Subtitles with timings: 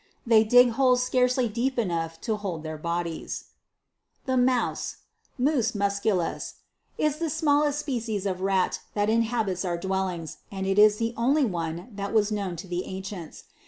[0.25, 3.51] They dig holes scarcely deep enough to hold their bodies.*
[4.25, 4.25] 36.
[4.25, 4.95] The Mouse,
[5.37, 6.53] Mux Hlusculu$,
[6.97, 11.45] \s the smallest species of rat that inhabits our dwellings, and it is the only
[11.45, 13.43] one that was known to the ancients.